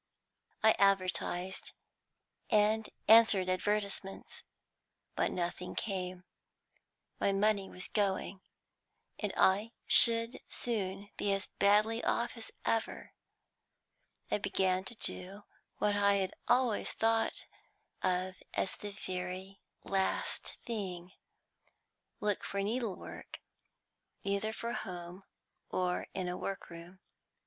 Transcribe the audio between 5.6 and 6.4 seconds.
came.